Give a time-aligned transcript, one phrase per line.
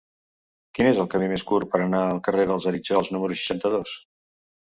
[0.77, 3.93] Quin és el camí més curt per anar al carrer dels Arítjols número seixanta-dos?